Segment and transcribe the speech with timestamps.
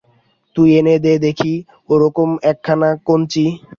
[0.55, 1.53] তুই এনে দে দেখি
[1.89, 3.45] ওইরকম একখানা কঞ্চি!